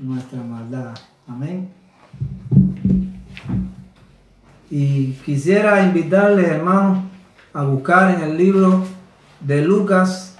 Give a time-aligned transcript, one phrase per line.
[0.00, 0.94] nuestra maldad.
[1.28, 1.68] Amén.
[4.70, 7.04] Y quisiera invitarles, hermanos,
[7.52, 8.84] a buscar en el libro
[9.40, 10.36] de Lucas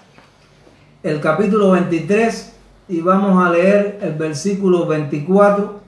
[1.02, 2.52] el capítulo 23
[2.88, 5.80] y vamos a leer el versículo 24,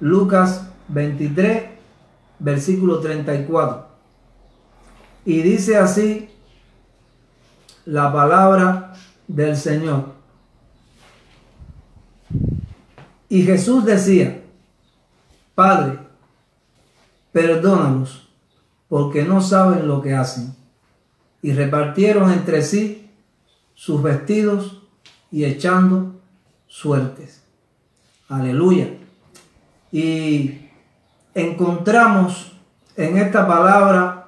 [0.00, 1.64] Lucas 23,
[2.38, 3.86] versículo 34.
[5.24, 6.28] Y dice así
[7.84, 8.94] la palabra
[9.28, 10.21] del Señor.
[13.32, 14.42] Y Jesús decía,
[15.54, 16.00] Padre,
[17.32, 18.28] perdónalos,
[18.90, 20.54] porque no saben lo que hacen.
[21.40, 23.10] Y repartieron entre sí
[23.74, 24.82] sus vestidos
[25.30, 26.20] y echando
[26.66, 27.42] suertes.
[28.28, 28.88] Aleluya.
[29.90, 30.68] Y
[31.34, 32.52] encontramos
[32.98, 34.26] en esta palabra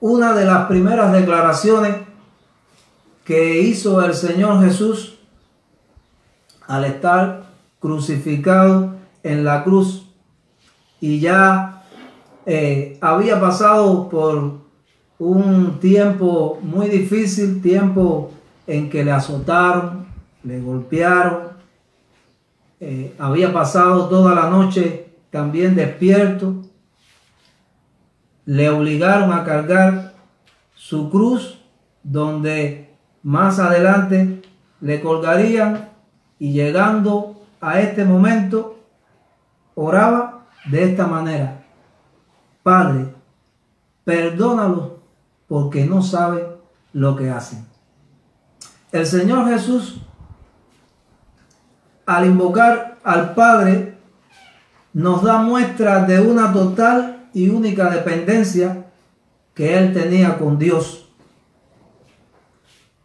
[0.00, 1.98] una de las primeras declaraciones
[3.24, 5.16] que hizo el Señor Jesús
[6.66, 7.53] al estar
[7.84, 10.06] crucificado en la cruz.
[11.02, 11.82] Y ya
[12.46, 14.60] eh, había pasado por
[15.18, 18.30] un tiempo muy difícil, tiempo
[18.66, 20.06] en que le azotaron,
[20.44, 21.48] le golpearon,
[22.80, 26.62] eh, había pasado toda la noche también despierto,
[28.46, 30.14] le obligaron a cargar
[30.74, 31.58] su cruz
[32.02, 34.40] donde más adelante
[34.80, 35.90] le colgarían
[36.38, 37.33] y llegando
[37.64, 38.78] a este momento
[39.74, 41.64] oraba de esta manera.
[42.62, 43.06] Padre,
[44.04, 44.92] perdónalos
[45.48, 46.44] porque no saben
[46.92, 47.66] lo que hacen.
[48.92, 50.02] El Señor Jesús,
[52.04, 53.96] al invocar al Padre,
[54.92, 58.88] nos da muestra de una total y única dependencia
[59.54, 61.08] que Él tenía con Dios.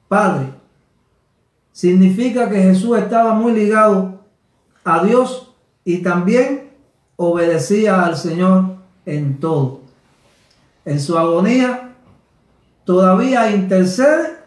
[0.10, 0.48] Padre.
[1.72, 4.19] Significa que Jesús estaba muy ligado
[4.84, 5.54] a Dios
[5.84, 6.70] y también
[7.16, 8.76] obedecía al Señor
[9.06, 9.82] en todo.
[10.86, 11.94] En su agonía
[12.86, 14.38] todavía intercede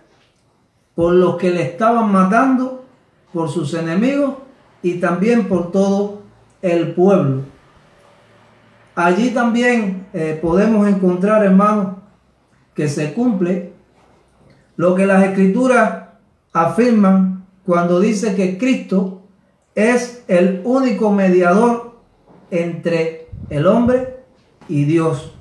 [0.95, 2.85] por los que le estaban matando,
[3.33, 4.35] por sus enemigos
[4.83, 6.23] y también por todo
[6.61, 7.43] el pueblo.
[8.95, 11.97] Allí también eh, podemos encontrar, hermanos,
[12.75, 13.73] que se cumple
[14.77, 16.05] lo que las escrituras
[16.53, 19.12] afirman cuando dice que Cristo
[19.75, 21.93] es el único mediador
[22.51, 24.25] entre el hombre
[24.69, 25.33] y Dios.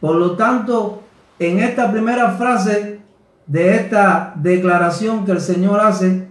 [0.00, 1.02] Por lo tanto,
[1.38, 3.00] en esta primera frase
[3.46, 6.28] de esta declaración que el Señor hace,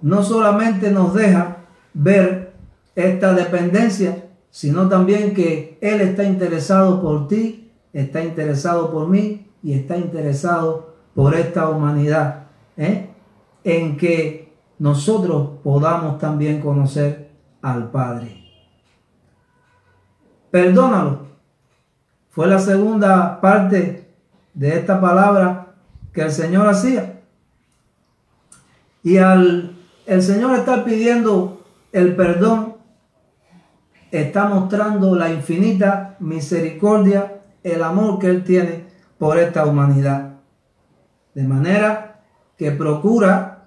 [0.00, 1.58] no solamente nos deja
[1.92, 2.52] ver
[2.94, 9.72] esta dependencia, sino también que Él está interesado por ti, está interesado por mí y
[9.72, 12.46] está interesado por esta humanidad,
[12.76, 13.08] ¿eh?
[13.64, 14.47] en que
[14.78, 17.30] nosotros podamos también conocer
[17.62, 18.44] al Padre.
[20.50, 21.26] Perdónalo.
[22.30, 24.08] Fue la segunda parte
[24.54, 25.74] de esta palabra
[26.12, 27.20] que el Señor hacía.
[29.02, 29.78] Y al
[30.08, 32.76] el Señor estar pidiendo el perdón,
[34.10, 38.86] está mostrando la infinita misericordia, el amor que Él tiene
[39.18, 40.36] por esta humanidad.
[41.34, 42.22] De manera
[42.56, 43.57] que procura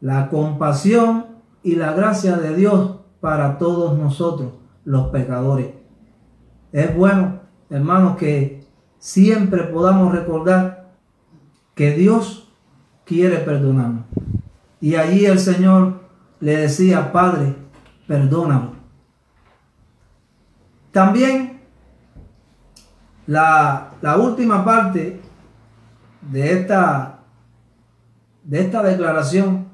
[0.00, 1.26] la compasión
[1.62, 4.52] y la gracia de Dios para todos nosotros,
[4.84, 5.70] los pecadores.
[6.72, 8.64] Es bueno, hermanos, que
[8.98, 10.92] siempre podamos recordar
[11.74, 12.52] que Dios
[13.04, 14.04] quiere perdonarnos.
[14.80, 16.00] Y allí el Señor
[16.40, 17.54] le decía, Padre,
[18.06, 18.70] perdóname.
[20.92, 21.60] También
[23.26, 25.20] la, la última parte
[26.30, 27.20] de esta,
[28.44, 29.67] de esta declaración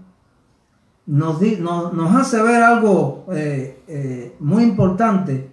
[1.07, 5.51] nos, nos, hace ver algo eh, eh, muy importante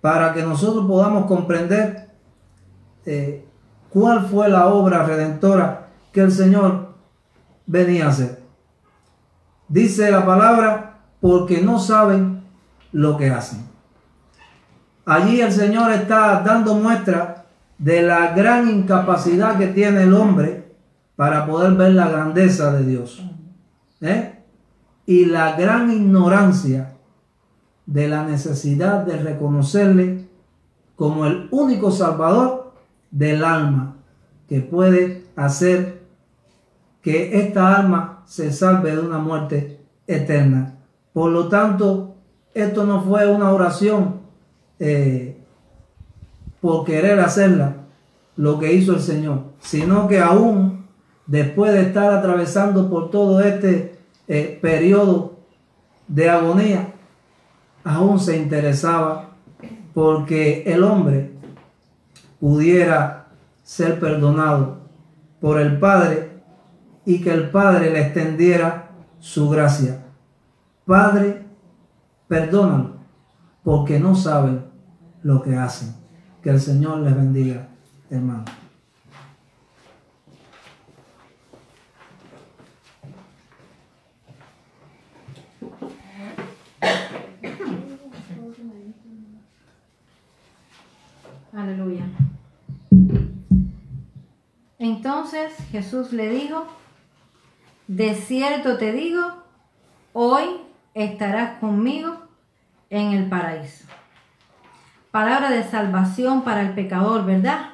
[0.00, 2.08] para que nosotros podamos comprender
[3.04, 3.44] eh,
[3.90, 6.94] cuál fue la obra redentora que el Señor
[7.66, 8.42] venía a hacer.
[9.68, 12.44] Dice la palabra, porque no saben
[12.92, 13.66] lo que hacen.
[15.04, 17.46] Allí el Señor está dando muestra
[17.76, 20.72] de la gran incapacidad que tiene el hombre
[21.16, 23.22] para poder ver la grandeza de Dios.
[24.00, 24.42] ¿Eh?
[25.06, 26.94] Y la gran ignorancia
[27.86, 30.28] de la necesidad de reconocerle
[30.96, 32.74] como el único salvador
[33.10, 33.96] del alma
[34.48, 36.02] que puede hacer
[37.02, 40.74] que esta alma se salve de una muerte eterna.
[41.12, 42.16] Por lo tanto,
[42.52, 44.20] esto no fue una oración
[44.78, 45.38] eh,
[46.60, 47.76] por querer hacerla
[48.36, 50.77] lo que hizo el Señor, sino que aún
[51.28, 55.36] después de estar atravesando por todo este eh, periodo
[56.08, 56.94] de agonía,
[57.84, 59.30] aún se interesaba
[59.94, 61.32] porque el hombre
[62.40, 63.28] pudiera
[63.62, 64.78] ser perdonado
[65.40, 66.40] por el Padre
[67.04, 68.90] y que el Padre le extendiera
[69.20, 70.04] su gracia.
[70.84, 71.44] Padre,
[72.26, 72.96] perdónalo
[73.62, 74.64] porque no saben
[75.22, 75.94] lo que hacen.
[76.42, 77.68] Que el Señor les bendiga,
[78.08, 78.44] hermano.
[95.08, 96.66] Entonces Jesús le dijo,
[97.86, 99.22] de cierto te digo,
[100.12, 100.44] hoy
[100.92, 102.14] estarás conmigo
[102.90, 103.86] en el paraíso.
[105.10, 107.70] Palabra de salvación para el pecador, ¿verdad?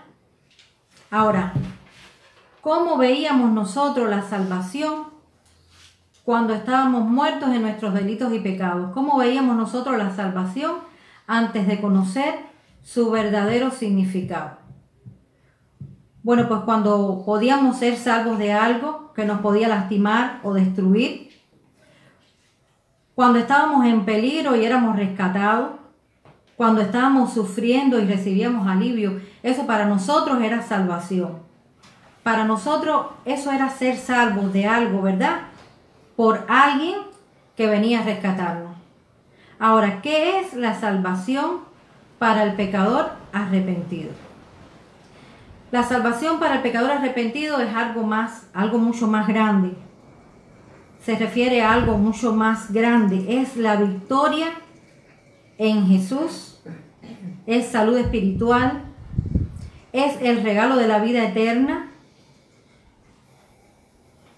[1.11, 1.55] Ahora,
[2.61, 5.09] ¿cómo veíamos nosotros la salvación
[6.23, 8.93] cuando estábamos muertos en nuestros delitos y pecados?
[8.95, 10.77] ¿Cómo veíamos nosotros la salvación
[11.27, 12.37] antes de conocer
[12.85, 14.64] su verdadero significado?
[16.25, 21.29] Bueno, pues cuando podíamos ser salvos de algo que nos podía lastimar o destruir,
[23.15, 25.73] cuando estábamos en peligro y éramos rescatados,
[26.57, 31.41] cuando estábamos sufriendo y recibíamos alivio, eso para nosotros era salvación.
[32.23, 35.41] Para nosotros eso era ser salvos de algo, ¿verdad?
[36.17, 36.95] Por alguien
[37.55, 38.75] que venía a rescatarnos.
[39.59, 41.59] Ahora, ¿qué es la salvación
[42.19, 44.24] para el pecador arrepentido?
[45.75, 49.75] La salvación para el pecador arrepentido es algo más, algo mucho más grande.
[51.05, 53.41] Se refiere a algo mucho más grande.
[53.41, 54.51] Es la victoria
[55.59, 56.61] en Jesús.
[57.45, 58.85] Es salud espiritual.
[59.91, 61.91] Es el regalo de la vida eterna.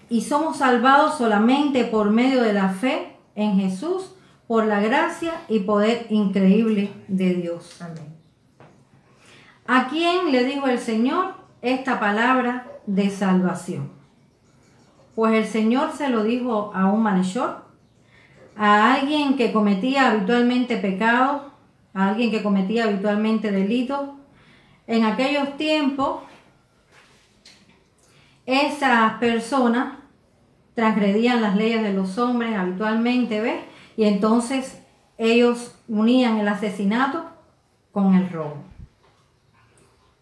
[0.09, 4.15] Y somos salvados solamente por medio de la fe en Jesús,
[4.47, 7.79] por la gracia y poder increíble de Dios.
[7.79, 8.16] Amén.
[9.67, 13.91] ¿A quién le dijo el Señor esta palabra de salvación?
[15.13, 17.65] Pues el Señor se lo dijo a un malhechor,
[18.55, 21.51] a alguien que cometía habitualmente pecado,
[21.93, 24.11] a alguien que cometía habitualmente delitos.
[24.87, 26.21] En aquellos tiempos,
[28.45, 29.97] esas personas
[30.75, 33.59] transgredían las leyes de los hombres habitualmente, ¿ves?
[33.97, 34.81] Y entonces
[35.17, 37.25] ellos unían el asesinato
[37.91, 38.76] con el robo.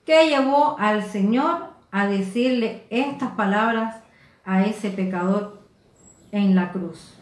[0.06, 4.04] ¿Qué llevó al Señor a decirle estas palabras
[4.46, 5.64] a ese pecador
[6.32, 7.18] en la cruz?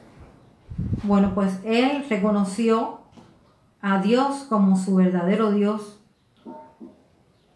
[1.03, 2.99] Bueno, pues él reconoció
[3.81, 6.01] a Dios como su verdadero Dios,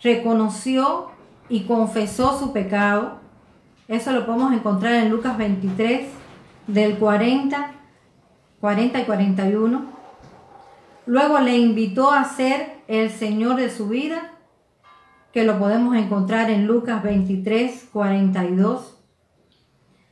[0.02, 1.08] reconoció
[1.50, 3.20] y confesó su pecado.
[3.90, 6.08] Eso lo podemos encontrar en Lucas 23,
[6.68, 7.72] del 40,
[8.62, 9.86] 40 y 41.
[11.06, 14.37] Luego le invitó a ser el Señor de su vida
[15.38, 18.98] que lo podemos encontrar en Lucas 23, 42.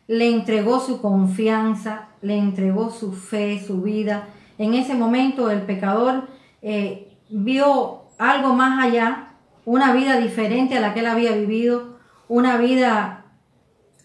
[0.05, 4.27] Le entregó su confianza, le entregó su fe, su vida.
[4.59, 6.27] En ese momento el pecador
[6.61, 9.29] eh, vio algo más allá,
[9.65, 13.25] una vida diferente a la que él había vivido, una vida,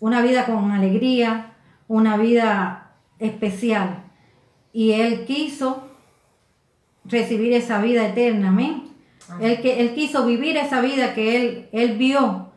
[0.01, 1.53] una vida con alegría,
[1.87, 4.05] una vida especial.
[4.73, 5.87] Y él quiso
[7.05, 8.90] recibir esa vida eterna, amén.
[9.41, 12.51] Él, que, él quiso vivir esa vida que él, él vio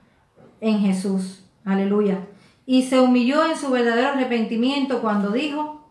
[0.61, 1.45] en Jesús.
[1.65, 2.19] Aleluya.
[2.65, 5.87] Y se humilló en su verdadero arrepentimiento cuando dijo,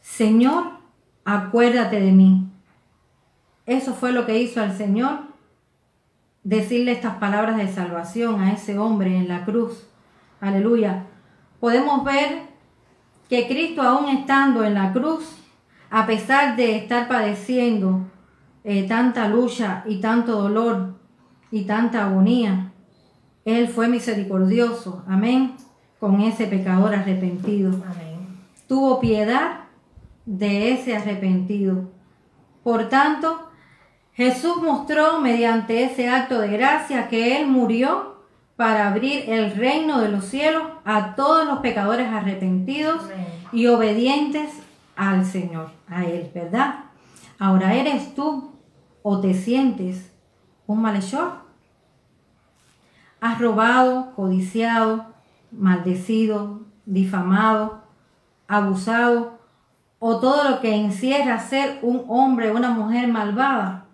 [0.00, 0.78] Señor,
[1.24, 2.48] acuérdate de mí.
[3.66, 5.20] Eso fue lo que hizo al Señor,
[6.42, 9.86] decirle estas palabras de salvación a ese hombre en la cruz.
[10.40, 11.04] Aleluya.
[11.60, 12.42] Podemos ver
[13.28, 15.36] que Cristo aún estando en la cruz,
[15.90, 18.06] a pesar de estar padeciendo
[18.64, 20.98] eh, tanta lucha y tanto dolor
[21.50, 22.72] y tanta agonía,
[23.44, 25.54] Él fue misericordioso, amén,
[25.98, 27.70] con ese pecador arrepentido.
[27.70, 28.18] Amén.
[28.66, 29.60] Tuvo piedad
[30.26, 31.88] de ese arrepentido.
[32.62, 33.48] Por tanto,
[34.12, 38.18] Jesús mostró mediante ese acto de gracia que Él murió
[38.56, 43.02] para abrir el reino de los cielos a todos los pecadores arrepentidos
[43.52, 44.50] y obedientes
[44.96, 46.87] al Señor, a Él, ¿verdad?
[47.38, 48.52] Ahora eres tú
[49.02, 50.12] o te sientes
[50.66, 51.46] un malhechor.
[53.20, 55.06] Has robado, codiciado,
[55.50, 57.82] maldecido, difamado,
[58.46, 59.38] abusado
[59.98, 63.86] o todo lo que encierra ser un hombre o una mujer malvada.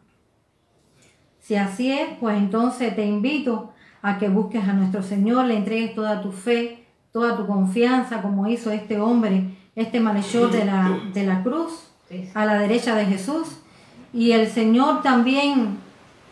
[1.41, 5.95] Si así es, pues entonces te invito a que busques a nuestro Señor, le entregues
[5.95, 11.27] toda tu fe, toda tu confianza, como hizo este hombre, este malhechor de la, de
[11.27, 11.94] la cruz,
[12.35, 13.59] a la derecha de Jesús.
[14.13, 15.79] Y el Señor también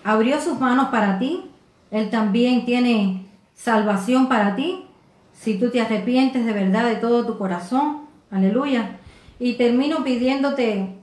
[0.04, 1.44] abrió sus manos para ti.
[1.90, 4.84] Él también tiene salvación para ti.
[5.32, 8.02] Si tú te arrepientes de verdad de todo tu corazón.
[8.30, 8.98] Aleluya.
[9.38, 10.96] Y termino pidiéndote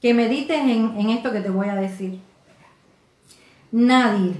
[0.00, 2.20] que medites en, en esto que te voy a decir.
[3.72, 4.34] Nadie,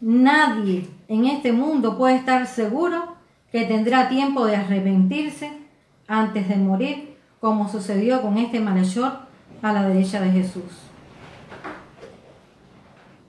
[0.00, 3.16] nadie en este mundo puede estar seguro
[3.52, 5.50] que tendrá tiempo de arrepentirse
[6.06, 7.09] antes de morir,
[7.40, 9.12] como sucedió con este malhechor
[9.62, 10.90] a la derecha de Jesús.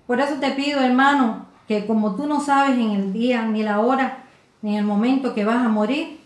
[0.05, 3.79] Por eso te pido, hermano, que como tú no sabes en el día, ni la
[3.79, 4.25] hora,
[4.61, 6.19] ni el momento que vas a morir,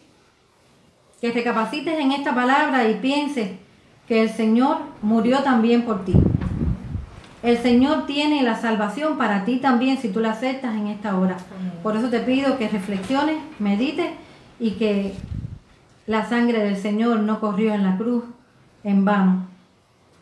[1.22, 3.52] que recapacites en esta palabra y pienses
[4.08, 6.14] que el Señor murió también por ti.
[7.44, 11.38] El Señor tiene la salvación para ti también si tú la aceptas en esta hora.
[11.84, 14.10] Por eso te pido que reflexiones, medites
[14.60, 15.14] y que
[16.08, 18.24] la sangre del Señor no corrió en la cruz
[18.84, 19.48] en vano.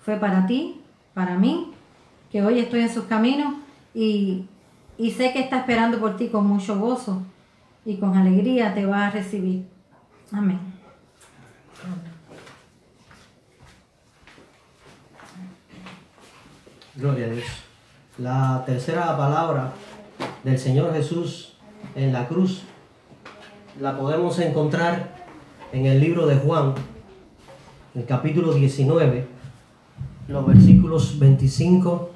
[0.03, 0.81] Fue para ti,
[1.13, 1.73] para mí,
[2.31, 3.53] que hoy estoy en sus caminos
[3.93, 4.45] y,
[4.97, 7.21] y sé que está esperando por ti con mucho gozo
[7.85, 9.65] y con alegría te va a recibir.
[10.31, 10.59] Amén.
[16.95, 17.45] Gloria a Dios.
[18.17, 19.73] La tercera palabra
[20.43, 21.53] del Señor Jesús
[21.95, 22.63] en la cruz
[23.79, 25.22] la podemos encontrar
[25.73, 26.75] en el libro de Juan,
[27.95, 29.25] el capítulo 19,
[30.27, 32.11] los versículos 25,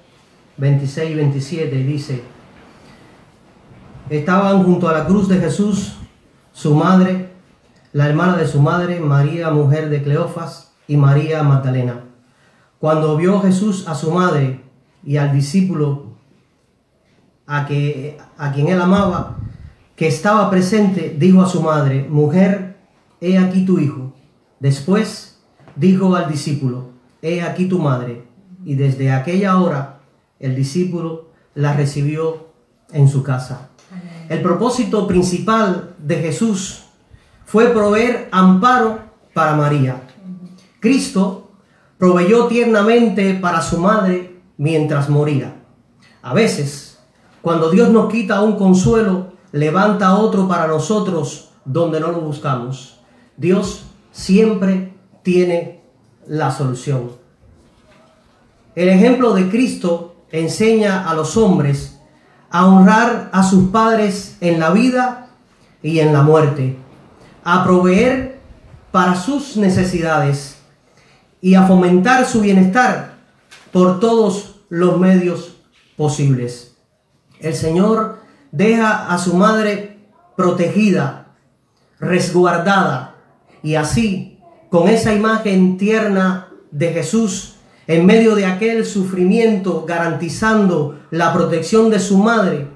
[0.57, 2.23] 26 y 27, dice,
[4.11, 5.95] estaban junto a la cruz de Jesús
[6.53, 7.31] su madre,
[7.93, 12.03] la hermana de su madre, María, mujer de Cleofas, y María Magdalena.
[12.79, 14.61] Cuando vio Jesús a su madre
[15.03, 16.13] y al discípulo
[17.47, 19.37] a, que, a quien él amaba,
[19.95, 22.66] que estaba presente, dijo a su madre, mujer,
[23.21, 24.13] he aquí tu hijo.
[24.59, 25.39] Después
[25.75, 26.89] dijo al discípulo,
[27.21, 28.27] he aquí tu madre.
[28.65, 30.00] Y desde aquella hora
[30.39, 32.47] el discípulo la recibió
[32.91, 33.69] en su casa.
[34.29, 36.83] El propósito principal de Jesús
[37.45, 39.00] fue proveer amparo
[39.33, 40.01] para María.
[40.79, 41.51] Cristo
[41.97, 45.55] proveyó tiernamente para su madre mientras moría.
[46.21, 47.00] A veces,
[47.41, 52.96] cuando Dios nos quita un consuelo, levanta otro para nosotros donde no lo buscamos.
[53.38, 55.82] Dios siempre tiene
[56.27, 57.12] la solución.
[58.75, 62.00] El ejemplo de Cristo enseña a los hombres
[62.50, 65.29] a honrar a sus padres en la vida
[65.82, 66.77] y en la muerte,
[67.44, 68.39] a proveer
[68.91, 70.58] para sus necesidades
[71.39, 73.15] y a fomentar su bienestar
[73.72, 75.58] por todos los medios
[75.96, 76.75] posibles.
[77.39, 78.20] El Señor
[78.51, 80.00] deja a su madre
[80.36, 81.36] protegida,
[82.00, 83.16] resguardada,
[83.67, 87.55] y así, con esa imagen tierna de Jesús,
[87.86, 92.67] en medio de aquel sufrimiento, garantizando la protección de su madre,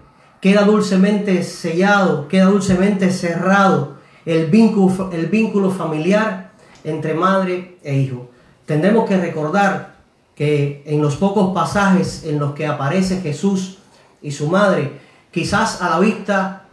[0.42, 6.52] queda dulcemente sellado, queda dulcemente cerrado el vínculo, el vínculo familiar
[6.84, 8.30] entre madre e hijo.
[8.66, 9.96] Tendremos que recordar
[10.36, 13.78] que en los pocos pasajes en los que aparece Jesús
[14.22, 15.00] y su madre,
[15.32, 16.64] quizás a la vista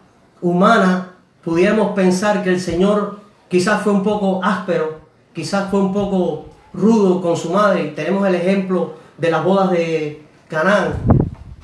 [0.41, 1.13] humana
[1.45, 5.01] pudiéramos pensar que el Señor quizás fue un poco áspero,
[5.33, 7.93] quizás fue un poco rudo con su madre.
[7.97, 10.95] Tenemos el ejemplo de las bodas de Canaán,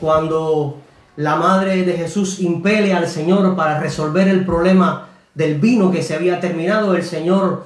[0.01, 0.79] cuando
[1.17, 6.15] la madre de Jesús impele al Señor para resolver el problema del vino que se
[6.15, 7.65] había terminado, el Señor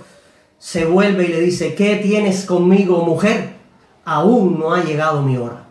[0.59, 3.55] se vuelve y le dice, ¿qué tienes conmigo, mujer?
[4.05, 5.65] Aún no ha llegado mi hora.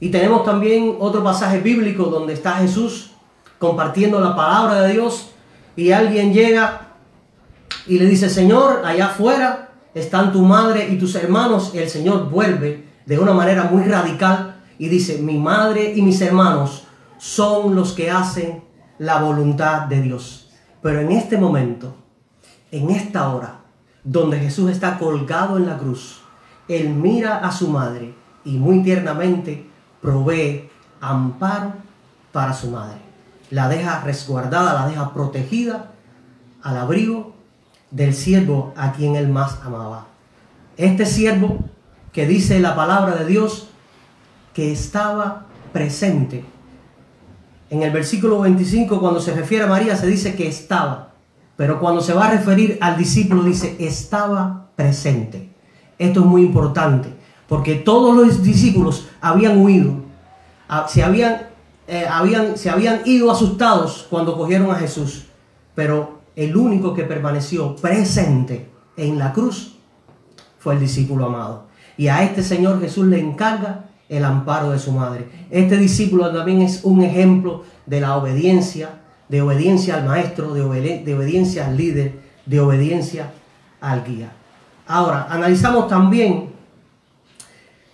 [0.00, 3.12] Y tenemos también otro pasaje bíblico donde está Jesús
[3.58, 5.30] compartiendo la palabra de Dios
[5.76, 6.87] y alguien llega
[7.88, 11.72] y le dice, Señor, allá afuera están tu madre y tus hermanos.
[11.74, 16.84] El Señor vuelve de una manera muy radical y dice, mi madre y mis hermanos
[17.16, 18.62] son los que hacen
[18.98, 20.50] la voluntad de Dios.
[20.82, 21.96] Pero en este momento,
[22.70, 23.60] en esta hora,
[24.04, 26.20] donde Jesús está colgado en la cruz,
[26.68, 28.14] Él mira a su madre
[28.44, 29.66] y muy tiernamente
[30.02, 30.68] provee
[31.00, 31.72] amparo
[32.32, 32.98] para su madre.
[33.50, 35.92] La deja resguardada, la deja protegida
[36.62, 37.37] al abrigo
[37.90, 40.06] del siervo a quien él más amaba.
[40.76, 41.58] Este siervo
[42.12, 43.68] que dice la palabra de Dios
[44.54, 46.44] que estaba presente.
[47.70, 51.12] En el versículo 25 cuando se refiere a María se dice que estaba,
[51.56, 55.52] pero cuando se va a referir al discípulo dice estaba presente.
[55.98, 57.12] Esto es muy importante
[57.48, 59.94] porque todos los discípulos habían huido,
[60.86, 61.48] se habían
[61.90, 65.24] eh, habían, se habían ido asustados cuando cogieron a Jesús,
[65.74, 69.74] pero el único que permaneció presente en la cruz
[70.60, 71.64] fue el discípulo amado.
[71.96, 75.26] Y a este Señor Jesús le encarga el amparo de su madre.
[75.50, 81.66] Este discípulo también es un ejemplo de la obediencia, de obediencia al maestro, de, obediencia
[81.66, 83.32] al líder, de obediencia
[83.80, 84.30] al guía.
[84.86, 86.50] Ahora, analizamos también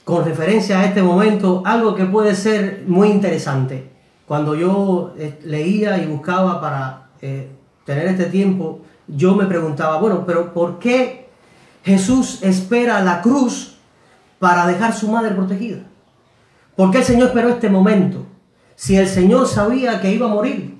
[0.04, 3.90] con referencia a este momento algo que puede ser muy interesante.
[4.26, 7.48] Cuando yo eh, leía y buscaba para eh,
[7.84, 11.28] tener este tiempo, yo me preguntaba, bueno, pero ¿por qué
[11.84, 13.76] Jesús espera la cruz
[14.38, 15.82] para dejar su madre protegida?
[16.76, 18.26] ¿Por qué el Señor esperó este momento?
[18.74, 20.78] Si el Señor sabía que iba a morir,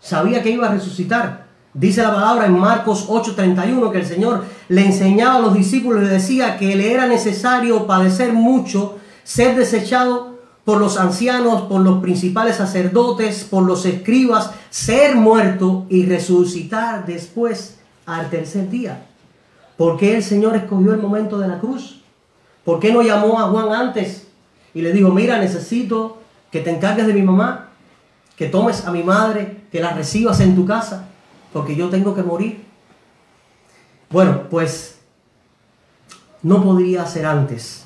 [0.00, 1.44] sabía que iba a resucitar.
[1.72, 6.04] Dice la palabra en Marcos 8:31 que el Señor le enseñaba a los discípulos y
[6.04, 10.33] le decía que le era necesario padecer mucho, ser desechado
[10.64, 17.78] por los ancianos, por los principales sacerdotes, por los escribas, ser muerto y resucitar después
[18.06, 19.06] al tercer día.
[19.76, 22.00] ¿Por qué el Señor escogió el momento de la cruz?
[22.64, 24.26] ¿Por qué no llamó a Juan antes
[24.72, 26.18] y le dijo, mira, necesito
[26.50, 27.68] que te encargues de mi mamá,
[28.36, 31.08] que tomes a mi madre, que la recibas en tu casa,
[31.52, 32.64] porque yo tengo que morir?
[34.08, 34.98] Bueno, pues
[36.42, 37.84] no podría ser antes,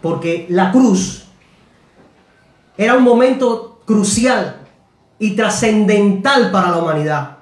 [0.00, 1.23] porque la cruz
[2.76, 4.60] era un momento crucial
[5.18, 7.38] y trascendental para la humanidad.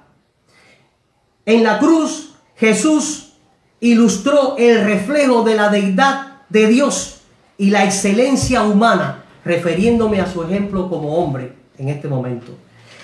[1.47, 3.33] En la cruz Jesús
[3.81, 7.23] ilustró el reflejo de la deidad de Dios
[7.59, 12.53] y la excelencia humana, refiriéndome a su ejemplo como hombre en este momento.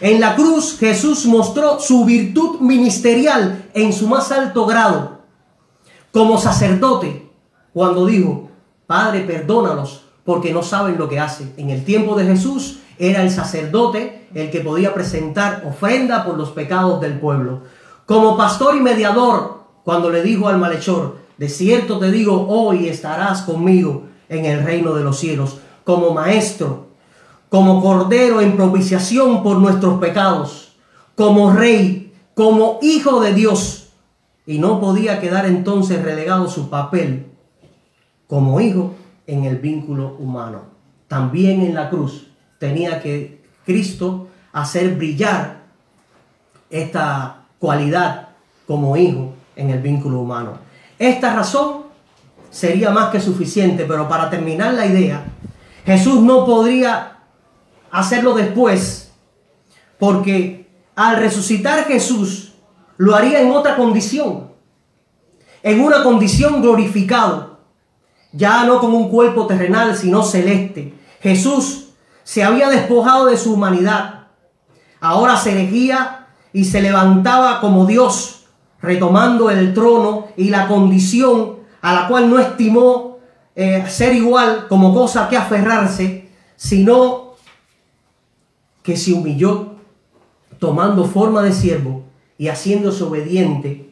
[0.00, 5.22] En la cruz Jesús mostró su virtud ministerial en su más alto grado,
[6.12, 7.28] como sacerdote,
[7.72, 8.48] cuando dijo,
[8.86, 11.54] Padre, perdónalos porque no saben lo que hacen.
[11.56, 16.50] En el tiempo de Jesús era el sacerdote el que podía presentar ofrenda por los
[16.50, 17.62] pecados del pueblo.
[18.04, 23.40] Como pastor y mediador, cuando le dijo al malhechor, de cierto te digo, hoy estarás
[23.40, 25.60] conmigo en el reino de los cielos.
[25.82, 26.88] Como maestro,
[27.48, 30.76] como cordero en propiciación por nuestros pecados,
[31.14, 33.88] como rey, como hijo de Dios.
[34.44, 37.28] Y no podía quedar entonces relegado su papel
[38.28, 38.92] como hijo
[39.28, 40.62] en el vínculo humano.
[41.06, 42.26] También en la cruz
[42.58, 45.58] tenía que Cristo hacer brillar
[46.70, 48.30] esta cualidad
[48.66, 50.54] como hijo en el vínculo humano.
[50.98, 51.84] Esta razón
[52.50, 55.24] sería más que suficiente, pero para terminar la idea,
[55.84, 57.18] Jesús no podría
[57.90, 59.12] hacerlo después,
[59.98, 62.54] porque al resucitar Jesús
[62.96, 64.48] lo haría en otra condición,
[65.62, 67.47] en una condición glorificado,
[68.32, 70.94] ya no como un cuerpo terrenal, sino celeste.
[71.20, 71.88] Jesús
[72.24, 74.26] se había despojado de su humanidad,
[75.00, 78.46] ahora se erigía y se levantaba como Dios,
[78.80, 83.18] retomando el trono y la condición a la cual no estimó
[83.54, 87.34] eh, ser igual como cosa que aferrarse, sino
[88.82, 89.74] que se humilló
[90.58, 92.04] tomando forma de siervo
[92.36, 93.90] y haciéndose obediente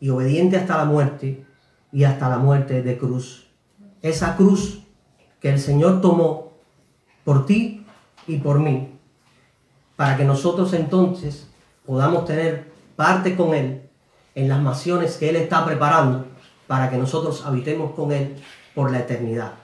[0.00, 1.44] y obediente hasta la muerte
[1.92, 3.49] y hasta la muerte de cruz.
[4.02, 4.82] Esa cruz
[5.40, 6.52] que el Señor tomó
[7.24, 7.84] por ti
[8.26, 8.88] y por mí,
[9.96, 11.48] para que nosotros entonces
[11.86, 13.82] podamos tener parte con Él
[14.34, 16.26] en las naciones que Él está preparando
[16.66, 18.36] para que nosotros habitemos con Él
[18.74, 19.54] por la eternidad.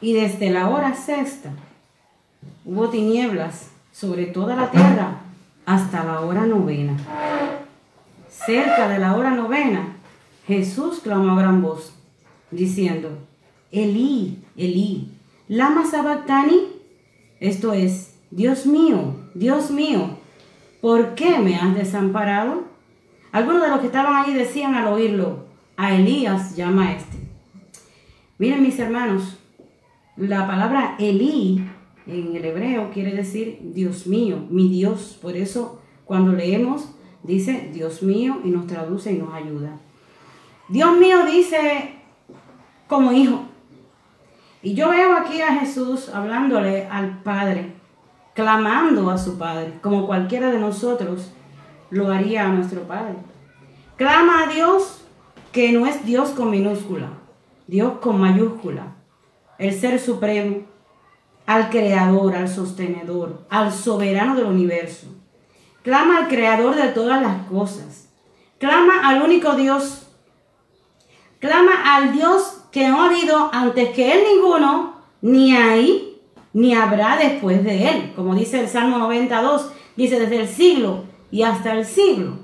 [0.00, 1.50] Y desde la hora sexta
[2.64, 5.20] hubo tinieblas sobre toda la tierra
[5.64, 6.96] hasta la hora novena.
[8.28, 9.96] Cerca de la hora novena,
[10.46, 11.94] Jesús clamó a gran voz,
[12.52, 13.18] diciendo,
[13.72, 15.08] Elí, Elí,
[15.48, 16.68] lama sabactani,
[17.40, 20.18] esto es, Dios mío, Dios mío,
[20.80, 22.64] ¿por qué me has desamparado?
[23.32, 27.18] Algunos de los que estaban ahí decían al oírlo, a Elías llama este.
[28.38, 29.38] Miren mis hermanos,
[30.16, 31.64] la palabra Elí
[32.06, 35.18] en el hebreo quiere decir Dios mío, mi Dios.
[35.20, 36.88] Por eso cuando leemos
[37.22, 39.78] dice Dios mío y nos traduce y nos ayuda.
[40.68, 41.91] Dios mío dice
[42.92, 43.44] como hijo.
[44.60, 47.72] Y yo veo aquí a Jesús hablándole al Padre,
[48.34, 51.32] clamando a su Padre, como cualquiera de nosotros
[51.88, 53.14] lo haría a nuestro Padre.
[53.96, 55.06] Clama a Dios
[55.52, 57.08] que no es Dios con minúscula,
[57.66, 58.88] Dios con mayúscula,
[59.56, 60.58] el Ser Supremo,
[61.46, 65.06] al Creador, al Sostenedor, al Soberano del universo.
[65.82, 68.10] Clama al Creador de todas las cosas.
[68.58, 70.08] Clama al único Dios.
[71.40, 76.12] Clama al Dios que no ha habido antes que Él ninguno, ni ahí,
[76.52, 78.12] ni habrá después de él.
[78.14, 82.38] Como dice el Salmo 92, dice desde el siglo y hasta el siglo,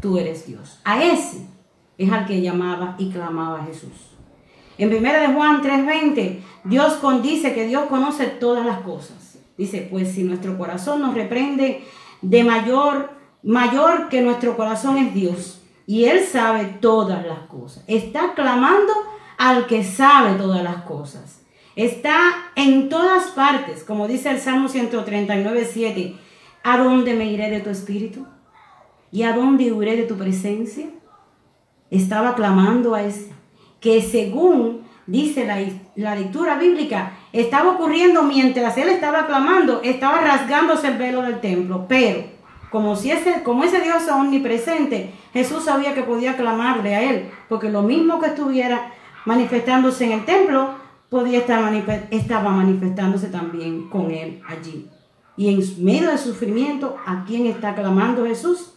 [0.00, 0.80] tú eres Dios.
[0.84, 1.46] A ese
[1.96, 3.90] es al que llamaba y clamaba Jesús.
[4.76, 9.38] En 1 de Juan 3:20, Dios dice que Dios conoce todas las cosas.
[9.56, 11.82] Dice, pues si nuestro corazón nos reprende
[12.22, 13.10] de mayor,
[13.42, 15.62] mayor que nuestro corazón es Dios.
[15.84, 17.82] Y Él sabe todas las cosas.
[17.88, 18.92] Está clamando
[19.38, 21.42] al que sabe todas las cosas.
[21.76, 26.16] Está en todas partes, como dice el Salmo 139, 7.
[26.64, 28.26] ¿A dónde me iré de tu espíritu?
[29.12, 30.86] ¿Y a dónde huiré de tu presencia?
[31.90, 33.32] Estaba clamando a ese,
[33.80, 35.58] que según dice la,
[35.94, 41.86] la lectura bíblica, estaba ocurriendo mientras él estaba clamando, estaba rasgándose el velo del templo,
[41.88, 42.24] pero
[42.70, 47.30] como, si ese, como ese Dios es omnipresente, Jesús sabía que podía clamarle a él,
[47.48, 48.92] porque lo mismo que estuviera
[49.28, 50.70] manifestándose en el templo,
[51.10, 51.60] podía estar
[52.10, 54.88] estaba manifestándose también con él allí.
[55.36, 58.72] Y en medio del sufrimiento, ¿a quién está clamando Jesús?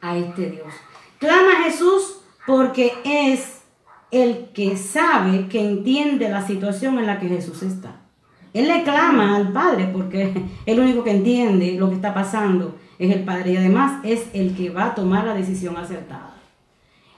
[0.00, 0.72] A este Dios.
[1.18, 3.60] Clama Jesús porque es
[4.10, 8.00] el que sabe, que entiende la situación en la que Jesús está.
[8.54, 13.14] Él le clama al Padre porque el único que entiende lo que está pasando es
[13.14, 16.29] el Padre y además es el que va a tomar la decisión acertada.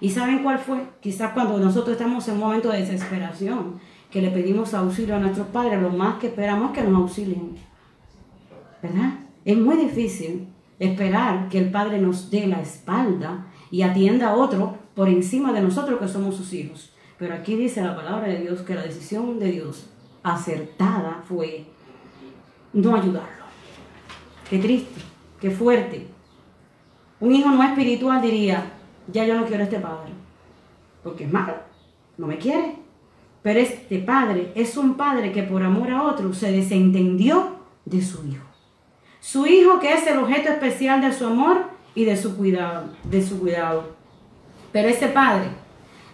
[0.02, 0.84] ¿Y saben cuál fue?
[1.00, 3.78] Quizás cuando nosotros estamos en un momento de desesperación,
[4.10, 7.54] que le pedimos auxilio a nuestros padres, lo más que esperamos es que nos auxilien.
[8.82, 9.20] ¿Verdad?
[9.44, 10.48] Es muy difícil
[10.80, 15.62] esperar que el Padre nos dé la espalda y atienda a otro por encima de
[15.62, 16.92] nosotros que somos sus hijos.
[17.16, 19.88] Pero aquí dice la palabra de Dios que la decisión de Dios
[20.24, 21.66] acertada fue
[22.72, 23.44] no ayudarlo.
[24.50, 25.00] Qué triste,
[25.40, 26.08] qué fuerte.
[27.20, 28.64] Un hijo no espiritual diría,
[29.08, 30.12] ya yo no quiero a este padre,
[31.02, 31.54] porque es malo,
[32.18, 32.76] no me quiere.
[33.42, 38.26] Pero este padre es un padre que por amor a otro se desentendió de su
[38.26, 38.44] hijo.
[39.20, 43.22] Su hijo que es el objeto especial de su amor y de su cuidado, de
[43.22, 43.96] su cuidado.
[44.70, 45.48] Pero ese padre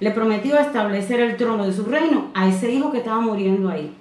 [0.00, 3.94] le prometió establecer el trono de su reino a ese hijo que estaba muriendo ahí.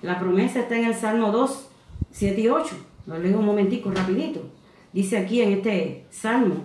[0.00, 1.68] La promesa está en el Salmo 2,
[2.10, 2.76] 7 y 8.
[3.06, 4.42] Lo leo un momentico rapidito.
[4.92, 6.64] Dice aquí en este Salmo,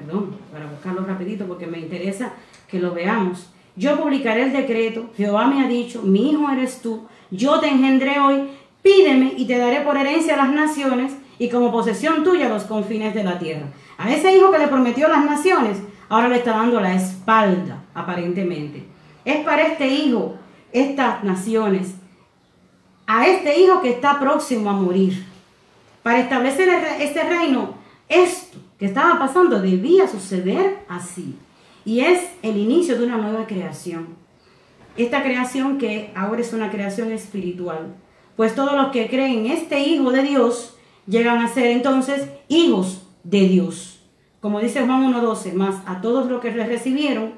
[0.00, 2.32] perdón, para buscarlo rapidito porque me interesa
[2.68, 3.50] que lo veamos.
[3.76, 8.18] Yo publicaré el decreto, Jehová me ha dicho, mi hijo eres tú, yo te engendré
[8.18, 8.48] hoy,
[8.82, 13.14] pídeme y te daré por herencia a las naciones y como posesión tuya los confines
[13.14, 13.66] de la tierra.
[13.98, 18.84] A ese hijo que le prometió las naciones, ahora le está dando la espalda, aparentemente.
[19.24, 20.34] Es para este hijo,
[20.72, 21.94] estas naciones,
[23.06, 25.26] a este hijo que está próximo a morir.
[26.02, 26.68] Para establecer
[27.00, 27.74] este reino,
[28.08, 31.36] esto que estaba pasando debía suceder así.
[31.84, 34.16] Y es el inicio de una nueva creación.
[34.96, 37.94] Esta creación que ahora es una creación espiritual.
[38.36, 43.06] Pues todos los que creen en este Hijo de Dios llegan a ser entonces hijos
[43.22, 44.00] de Dios.
[44.40, 47.34] Como dice Juan 1.12, más a todos los que le recibieron,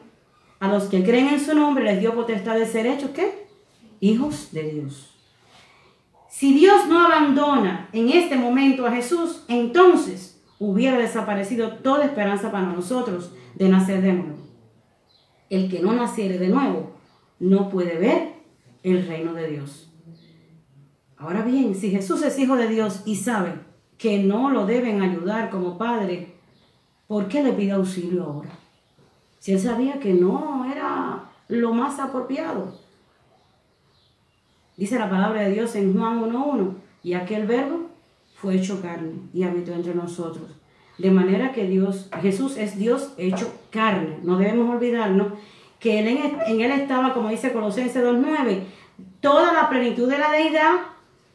[0.61, 3.49] a los que creen en su nombre, les dio potestad de ser hechos, ¿qué?
[3.99, 5.13] Hijos de Dios.
[6.31, 10.32] Si Dios no abandona en este momento a Jesús, entonces
[10.71, 14.37] hubiera desaparecido toda esperanza para nosotros de nacer de nuevo.
[15.51, 16.93] El que no naciere de nuevo
[17.39, 18.33] no puede ver
[18.83, 19.93] el reino de Dios.
[21.17, 23.55] Ahora bien, si Jesús es hijo de Dios y sabe
[23.99, 26.35] que no lo deben ayudar como padre,
[27.07, 28.51] ¿por qué le pide auxilio ahora?
[29.43, 32.79] si él sabía que no era lo más apropiado.
[34.77, 37.89] Dice la palabra de Dios en Juan 1.1, y aquel verbo
[38.43, 40.51] fue hecho carne y habitó entre nosotros.
[40.99, 44.19] De manera que Dios, Jesús es Dios hecho carne.
[44.25, 45.29] No debemos olvidarnos
[45.79, 48.65] que él en, en él estaba, como dice Colosenses 2.9,
[49.21, 50.73] toda la plenitud de la deidad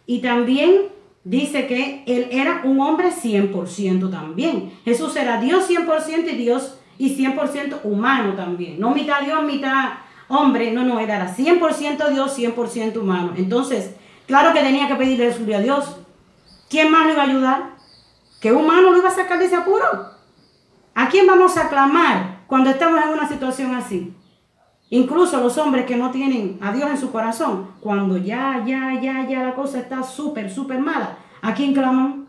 [0.05, 0.89] y también
[1.23, 4.73] dice que él era un hombre 100% también.
[4.83, 8.79] Jesús era Dios 100% y Dios y 100% humano también.
[8.79, 9.93] No mitad Dios, mitad
[10.27, 10.71] hombre.
[10.71, 13.33] No, no, era 100% Dios, 100% humano.
[13.37, 15.97] Entonces, claro que tenía que pedirle a Dios.
[16.69, 17.77] ¿Quién más lo iba a ayudar?
[18.41, 19.85] ¿Qué humano lo iba a sacar de ese apuro?
[20.93, 24.13] ¿A quién vamos a clamar cuando estamos en una situación así?
[24.89, 29.27] Incluso los hombres que no tienen a Dios en su corazón, cuando ya, ya, ya,
[29.27, 32.27] ya la cosa está súper, súper mala, ¿a quién claman?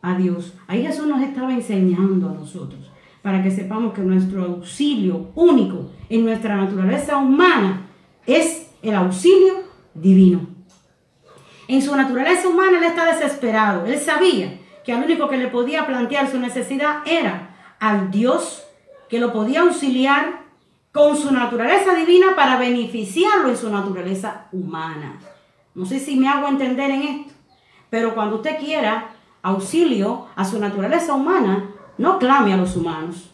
[0.00, 0.54] A Dios.
[0.66, 2.90] Ahí Jesús nos estaba enseñando a nosotros
[3.22, 7.86] para que sepamos que nuestro auxilio único en nuestra naturaleza humana
[8.26, 9.54] es el auxilio
[9.94, 10.57] divino.
[11.68, 13.86] En su naturaleza humana él está desesperado.
[13.86, 18.64] Él sabía que al único que le podía plantear su necesidad era al Dios
[19.08, 20.48] que lo podía auxiliar
[20.92, 25.20] con su naturaleza divina para beneficiarlo en su naturaleza humana.
[25.74, 27.34] No sé si me hago entender en esto,
[27.90, 29.10] pero cuando usted quiera
[29.42, 33.30] auxilio a su naturaleza humana, no clame a los humanos,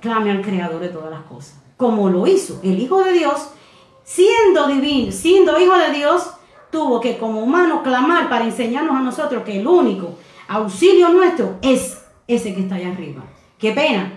[0.00, 3.50] clame al creador de todas las cosas, como lo hizo el Hijo de Dios,
[4.02, 6.32] siendo divino, siendo Hijo de Dios,
[6.70, 12.04] tuvo que como humano clamar para enseñarnos a nosotros que el único auxilio nuestro es
[12.26, 13.24] ese que está allá arriba.
[13.58, 14.12] Qué pena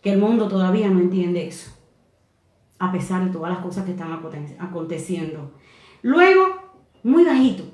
[0.00, 1.70] que el mundo todavía no entiende eso,
[2.78, 4.12] a pesar de todas las cosas que están
[4.58, 5.52] aconteciendo.
[6.02, 6.42] Luego,
[7.02, 7.64] muy bajito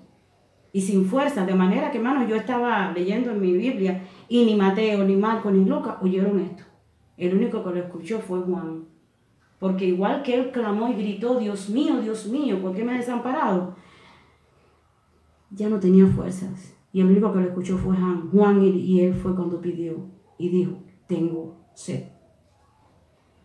[0.72, 4.54] y sin fuerza, de manera que, hermano, yo estaba leyendo en mi Biblia y ni
[4.54, 6.62] Mateo, ni Marco, ni Lucas oyeron esto.
[7.16, 8.84] El único que lo escuchó fue Juan.
[9.58, 12.98] Porque igual que él clamó y gritó, Dios mío, Dios mío, ¿por qué me has
[12.98, 13.74] desamparado?
[15.50, 16.74] Ya no tenía fuerzas.
[16.92, 18.30] Y el único que lo escuchó fue Juan.
[18.30, 20.06] Juan y, él fue cuando pidió
[20.38, 22.04] y dijo, tengo sed.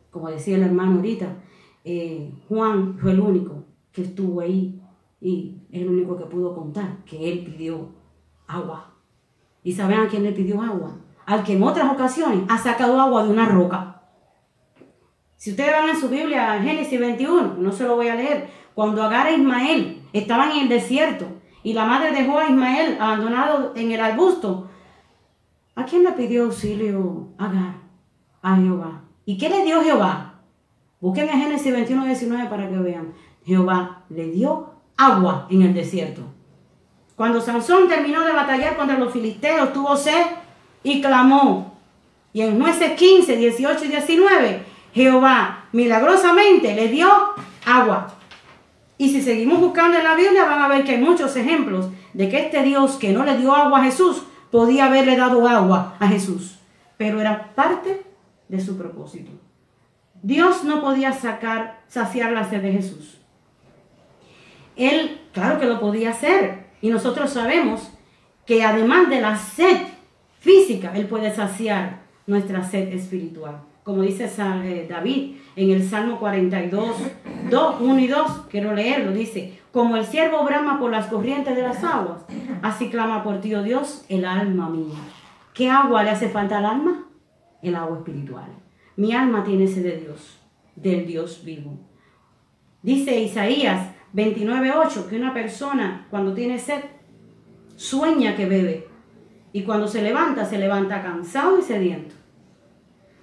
[0.10, 1.38] Como decía el hermano ahorita,
[1.84, 4.82] eh, Juan fue el único que estuvo ahí
[5.20, 7.90] y es el único que pudo contar que él pidió
[8.48, 8.94] agua.
[9.64, 10.98] ¿Y saben a quién le pidió agua?
[11.26, 14.02] Al que en otras ocasiones ha sacado agua de una roca.
[15.38, 19.04] Si ustedes van en su Biblia, Génesis 21, no se lo voy a leer, cuando
[19.04, 21.26] Agar e Ismael estaban en el desierto
[21.64, 24.70] y la madre dejó a Ismael abandonado en el arbusto,
[25.76, 27.76] ¿a quién le pidió auxilio Agar?
[28.42, 29.02] A Jehová.
[29.26, 30.42] ¿Y qué le dio Jehová?
[31.00, 33.14] Busquen en Génesis 21, 19 para que vean.
[33.46, 36.22] Jehová le dio agua en el desierto.
[37.16, 40.26] Cuando Sansón terminó de batallar contra los filisteos, tuvo sed
[40.84, 41.78] y clamó.
[42.34, 47.08] Y en jueces 15, 18 y 19, Jehová milagrosamente le dio
[47.66, 48.08] agua.
[49.04, 52.30] Y si seguimos buscando en la Biblia, van a ver que hay muchos ejemplos de
[52.30, 56.08] que este Dios que no le dio agua a Jesús, podía haberle dado agua a
[56.08, 56.60] Jesús.
[56.96, 58.02] Pero era parte
[58.48, 59.30] de su propósito.
[60.22, 63.18] Dios no podía sacar, saciar la sed de Jesús.
[64.78, 66.68] Él, claro que lo podía hacer.
[66.80, 67.92] Y nosotros sabemos
[68.46, 69.82] que además de la sed
[70.40, 73.64] física, Él puede saciar nuestra sed espiritual.
[73.84, 76.96] Como dice eh, David en el Salmo 42,
[77.50, 81.64] 2, 1 y 2, quiero leerlo, dice, como el siervo brama por las corrientes de
[81.64, 82.22] las aguas,
[82.62, 85.00] así clama por ti, oh Dios, el alma mía.
[85.54, 87.06] ¿Qué agua le hace falta al alma?
[87.62, 88.48] El agua espiritual.
[88.96, 90.40] Mi alma tiene sed de Dios,
[90.76, 91.78] del Dios vivo.
[92.82, 96.84] Dice Isaías 29.8, que una persona cuando tiene sed
[97.76, 98.88] sueña que bebe
[99.52, 102.16] y cuando se levanta, se levanta cansado y sediento.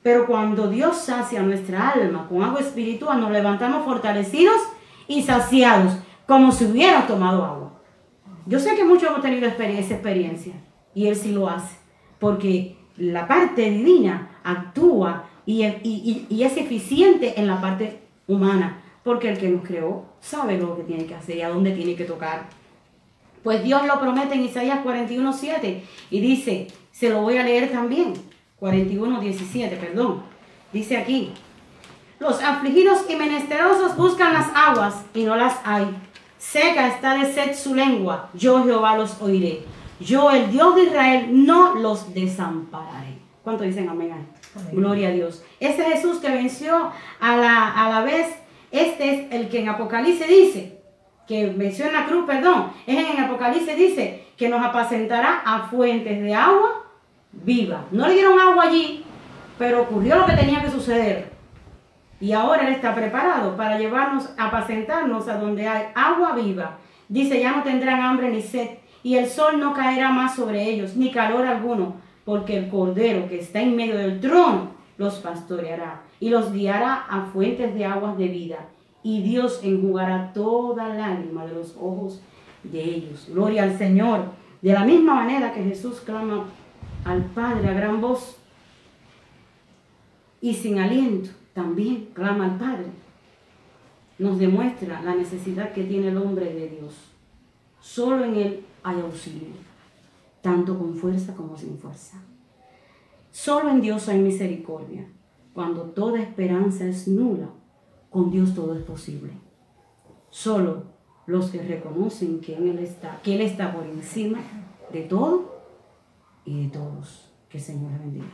[0.02, 4.60] Pero cuando Dios sacia nuestra alma con agua espiritual, nos levantamos fortalecidos
[5.06, 5.94] y saciados,
[6.26, 7.72] como si hubiera tomado agua.
[8.46, 10.54] Yo sé que muchos hemos tenido esa experiencia
[10.94, 11.76] y Él sí lo hace,
[12.18, 19.48] porque la parte divina actúa y, es eficiente en la parte humana porque el que
[19.48, 22.46] nos creó sabe lo que tiene que hacer y a dónde tiene que tocar.
[23.42, 28.12] Pues Dios lo promete en Isaías 41.7 y dice, se lo voy a leer también,
[28.60, 30.22] 41.17, perdón.
[30.72, 31.32] Dice aquí,
[32.18, 35.86] los afligidos y menesterosos buscan las aguas y no las hay.
[36.38, 39.62] Seca está de sed su lengua, yo Jehová los oiré.
[40.00, 43.18] Yo, el Dios de Israel, no los desampararé.
[43.44, 44.28] ¿Cuánto dicen amén?
[44.72, 45.42] Gloria a Dios.
[45.60, 48.26] Ese Jesús que venció a la, a la vez
[48.70, 50.78] este es el que en Apocalipsis dice,
[51.26, 56.20] que venció en la cruz, perdón, es en Apocalipsis dice que nos apacentará a fuentes
[56.22, 56.89] de agua
[57.32, 57.84] viva.
[57.90, 59.04] No le dieron agua allí,
[59.58, 61.30] pero ocurrió lo que tenía que suceder.
[62.20, 66.78] Y ahora Él está preparado para llevarnos, a apacentarnos a donde hay agua viva.
[67.08, 68.68] Dice, ya no tendrán hambre ni sed,
[69.02, 73.40] y el sol no caerá más sobre ellos, ni calor alguno, porque el Cordero que
[73.40, 78.28] está en medio del trono los pastoreará y los guiará a fuentes de aguas de
[78.28, 78.58] vida.
[79.02, 82.20] Y Dios enjugará toda lágrima de los ojos
[82.62, 83.26] de ellos.
[83.30, 84.24] Gloria al Señor.
[84.60, 86.44] De la misma manera que Jesús clama
[87.04, 88.36] al Padre a gran voz
[90.40, 92.86] y sin aliento, también clama al Padre.
[94.18, 96.94] Nos demuestra la necesidad que tiene el hombre de Dios.
[97.80, 99.48] Solo en Él hay auxilio,
[100.42, 102.18] tanto con fuerza como sin fuerza.
[103.30, 105.06] Solo en Dios hay misericordia.
[105.54, 107.48] Cuando toda esperanza es nula,
[108.10, 109.32] con Dios todo es posible.
[110.30, 110.84] Solo
[111.26, 114.40] los que reconocen que Él está, que Él está por encima
[114.92, 115.49] de todo
[116.44, 117.30] y de todos.
[117.48, 118.26] Que el Señor bendiga.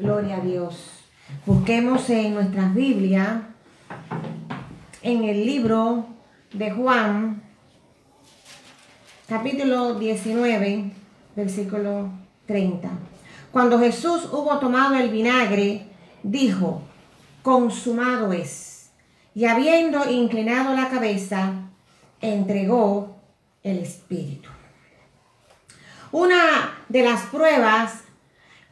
[0.00, 1.04] Gloria a Dios.
[1.46, 3.42] Busquemos en nuestras Biblias
[5.02, 6.06] en el libro
[6.52, 7.42] de Juan,
[9.28, 10.92] capítulo 19,
[11.36, 12.08] versículo
[12.46, 12.88] 30.
[13.52, 15.86] Cuando Jesús hubo tomado el vinagre,
[16.22, 16.82] dijo,
[17.44, 18.90] consumado es.
[19.34, 21.52] Y habiendo inclinado la cabeza,
[22.20, 23.16] entregó
[23.62, 24.48] el Espíritu.
[26.10, 28.04] Una de las pruebas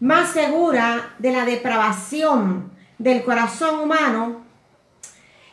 [0.01, 4.43] más segura de la depravación del corazón humano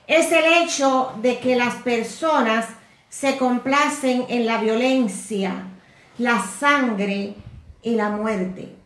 [0.08, 2.68] es el hecho de que las personas
[3.10, 5.66] se complacen en la violencia,
[6.20, 7.36] la sangre
[7.82, 8.79] y la muerte.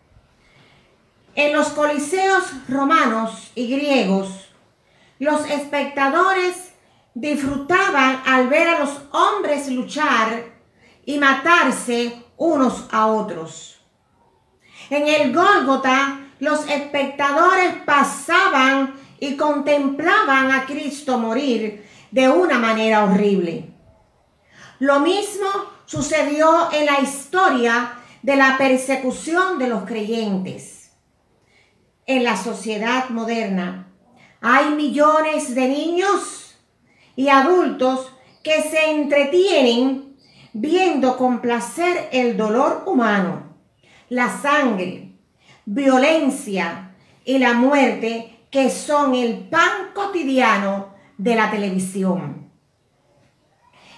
[1.36, 4.30] En los coliseos romanos y griegos,
[5.18, 6.74] los espectadores
[7.16, 10.46] disfrutaban al ver a los hombres luchar
[11.06, 13.82] y matarse unos a otros.
[14.92, 23.72] En el Gólgota, los espectadores pasaban y contemplaban a Cristo morir de una manera horrible.
[24.78, 25.48] Lo mismo
[25.86, 30.73] sucedió en la historia de la persecución de los creyentes.
[32.06, 33.88] En la sociedad moderna
[34.42, 36.56] hay millones de niños
[37.16, 38.12] y adultos
[38.44, 40.18] que se entretienen
[40.52, 43.56] viendo con placer el dolor humano,
[44.10, 45.14] la sangre,
[45.66, 52.52] violencia y la muerte que son el pan cotidiano de la televisión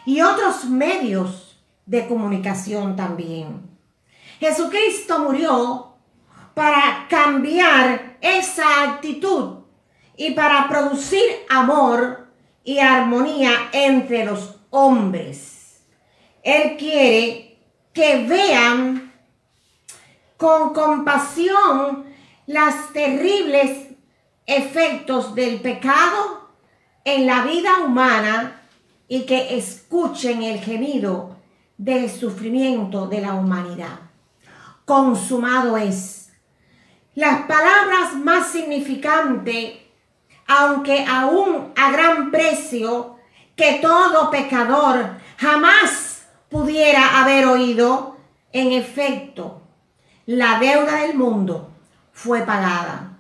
[0.05, 3.67] y otros medios de comunicación también.
[4.39, 5.94] Jesucristo murió
[6.55, 9.59] para cambiar esa actitud
[10.17, 12.27] y para producir amor
[12.63, 15.81] y armonía entre los hombres.
[16.41, 17.59] Él quiere
[17.93, 19.13] que vean
[20.37, 22.05] con compasión
[22.47, 23.89] las terribles
[24.45, 26.49] efectos del pecado
[27.03, 28.61] en la vida humana
[29.07, 31.35] y que escuchen el gemido
[31.77, 33.99] del sufrimiento de la humanidad.
[34.85, 36.24] Consumado es.
[37.15, 39.73] Las palabras más significantes,
[40.47, 43.15] aunque aún a gran precio,
[43.55, 48.17] que todo pecador jamás pudiera haber oído,
[48.51, 49.61] en efecto,
[50.25, 51.71] la deuda del mundo
[52.13, 53.17] fue pagada.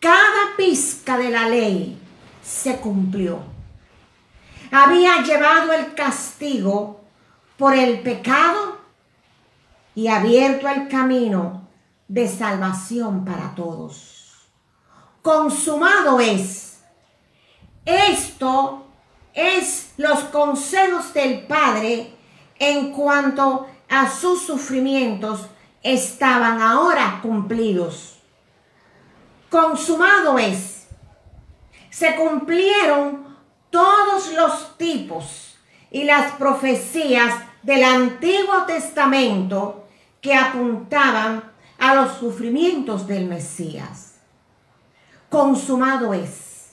[0.00, 2.00] Cada pizca de la ley
[2.42, 3.58] se cumplió
[4.70, 7.00] había llevado el castigo
[7.56, 8.78] por el pecado
[9.94, 11.67] y abierto el camino
[12.08, 14.48] de salvación para todos.
[15.22, 16.80] Consumado es.
[17.84, 18.86] Esto
[19.34, 22.14] es los consejos del Padre
[22.58, 25.46] en cuanto a sus sufrimientos
[25.82, 28.18] estaban ahora cumplidos.
[29.50, 30.88] Consumado es.
[31.90, 33.36] Se cumplieron
[33.70, 35.56] todos los tipos
[35.90, 39.86] y las profecías del Antiguo Testamento
[40.20, 41.47] que apuntaban
[41.78, 44.16] a los sufrimientos del Mesías.
[45.30, 46.72] Consumado es.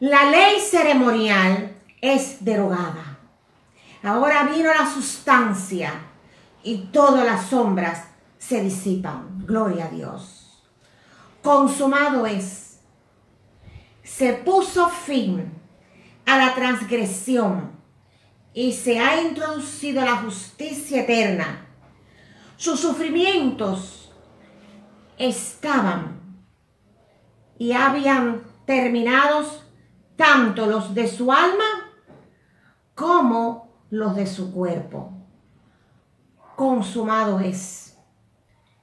[0.00, 3.18] La ley ceremonial es derogada.
[4.02, 5.92] Ahora vino la sustancia
[6.62, 8.04] y todas las sombras
[8.38, 9.44] se disipan.
[9.46, 10.62] Gloria a Dios.
[11.42, 12.78] Consumado es.
[14.02, 15.52] Se puso fin
[16.26, 17.72] a la transgresión
[18.52, 21.66] y se ha introducido la justicia eterna.
[22.56, 24.03] Sus sufrimientos
[25.18, 26.20] estaban
[27.58, 29.64] y habían terminados
[30.16, 31.64] tanto los de su alma
[32.94, 35.12] como los de su cuerpo.
[36.56, 37.98] Consumado es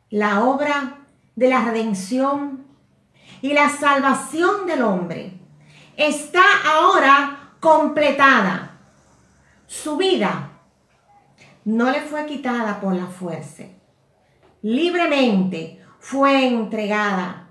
[0.10, 1.00] la obra
[1.36, 2.66] de la redención
[3.42, 5.40] y la salvación del hombre
[5.96, 8.78] está ahora completada.
[9.68, 10.50] Su vida
[11.64, 13.64] no le fue quitada por la fuerza.
[14.62, 17.48] Libremente fue entregada.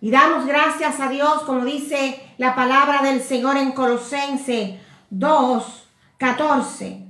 [0.00, 7.02] Y damos gracias a Dios, como dice la palabra del Señor en Colosense 2, 14,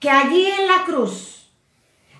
[0.00, 1.52] que allí en la cruz,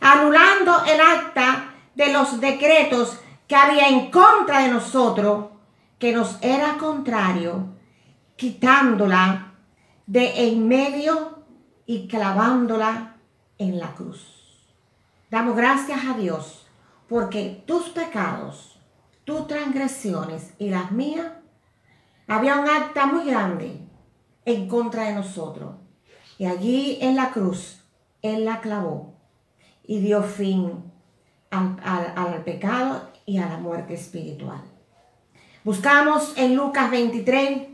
[0.01, 3.19] anulando el acta de los decretos
[3.49, 5.47] que había en contra de nosotros,
[5.99, 7.75] que nos era contrario,
[8.37, 9.55] quitándola
[10.07, 11.43] de en medio
[11.87, 13.17] y clavándola
[13.59, 14.25] en la cruz.
[15.31, 16.64] Damos gracias a Dios
[17.09, 18.79] porque tus pecados,
[19.25, 21.33] tus transgresiones y las mías,
[22.27, 23.81] había un acta muy grande
[24.45, 25.77] en contra de nosotros.
[26.39, 27.83] Y allí en la cruz,
[28.23, 29.15] Él la clavó
[29.87, 30.83] y dio fin
[31.51, 34.63] al, pecado y a la muerte espiritual.
[35.63, 37.69] Buscamos en Lucas 23,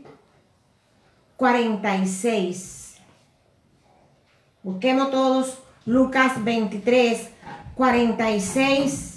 [1.37, 2.97] 46.
[4.63, 7.29] Busquemos todos Lucas 23,
[7.75, 9.10] 46.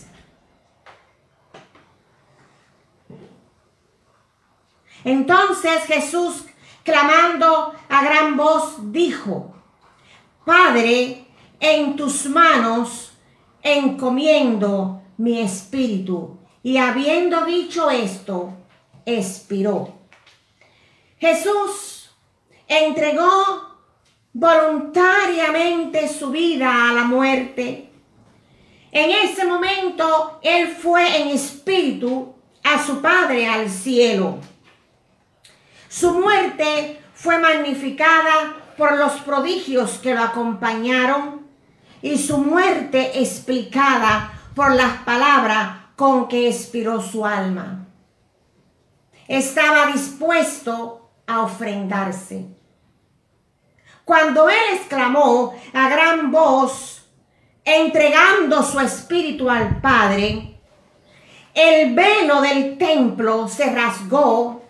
[5.05, 6.45] Entonces Jesús,
[6.83, 9.55] clamando a gran voz, dijo,
[10.45, 11.27] Padre,
[11.61, 13.13] en tus manos
[13.63, 16.39] encomiendo mi espíritu.
[16.63, 18.55] Y habiendo dicho esto,
[19.05, 19.95] expiró.
[21.19, 22.11] Jesús
[22.67, 23.75] entregó
[24.33, 27.91] voluntariamente su vida a la muerte.
[28.93, 34.39] En ese momento él fue en espíritu a su Padre al cielo.
[35.95, 41.47] Su muerte fue magnificada por los prodigios que lo acompañaron
[42.03, 47.87] y su muerte explicada por las palabras con que expiró su alma.
[49.29, 52.49] Estaba dispuesto a ofrendarse.
[54.05, 57.07] Cuando él exclamó a gran voz,
[57.65, 60.59] entregando su espíritu al Padre,
[61.55, 64.64] el velo del templo se rasgó,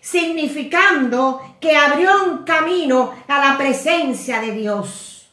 [0.00, 5.28] significando que abrió un camino a la presencia de Dios.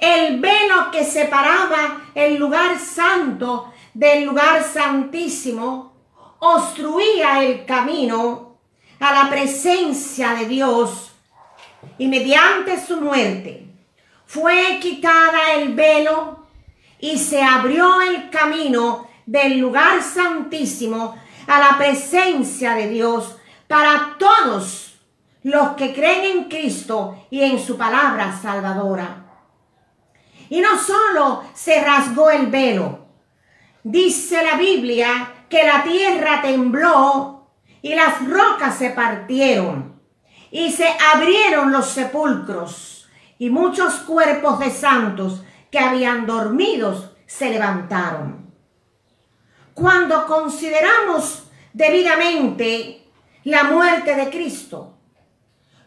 [0.00, 5.92] El velo que separaba el lugar santo del lugar santísimo
[6.40, 8.58] obstruía el camino
[8.98, 11.12] a la presencia de Dios
[11.98, 13.66] y mediante su muerte
[14.26, 16.46] fue quitada el velo
[16.98, 23.36] y se abrió el camino del lugar santísimo a la presencia de Dios
[23.72, 24.98] para todos
[25.44, 29.24] los que creen en Cristo y en su palabra salvadora.
[30.50, 33.06] Y no solo se rasgó el velo,
[33.82, 37.48] dice la Biblia que la tierra tembló
[37.80, 39.98] y las rocas se partieron
[40.50, 43.08] y se abrieron los sepulcros
[43.38, 48.52] y muchos cuerpos de santos que habían dormido se levantaron.
[49.72, 53.01] Cuando consideramos debidamente
[53.44, 54.98] la muerte de Cristo,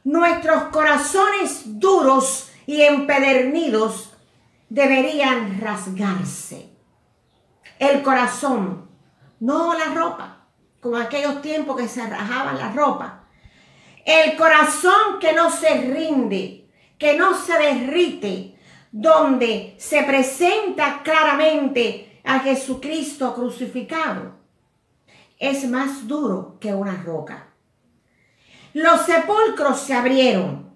[0.03, 4.14] nuestros corazones duros y empedernidos
[4.70, 6.70] deberían rasgarse.
[7.80, 8.89] El corazón,
[9.39, 10.47] no la ropa,
[10.80, 13.24] como aquellos tiempos que se rajaban la ropa.
[14.06, 18.56] El corazón que no se rinde, que no se derrite,
[18.91, 24.45] donde se presenta claramente a Jesucristo crucificado,
[25.40, 27.48] es más duro que una roca.
[28.74, 30.70] Los sepulcros se abrieron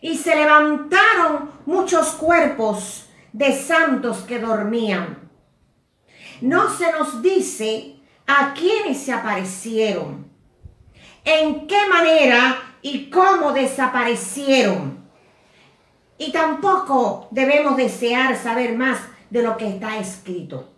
[0.00, 5.30] y se levantaron muchos cuerpos de santos que dormían.
[6.40, 10.30] No se nos dice a quiénes se aparecieron,
[11.24, 15.10] en qué manera y cómo desaparecieron.
[16.16, 20.69] Y tampoco debemos desear saber más de lo que está escrito.